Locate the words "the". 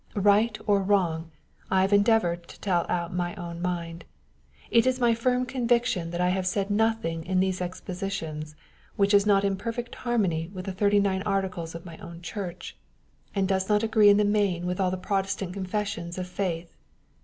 10.65-10.71, 14.17-14.25, 14.89-14.97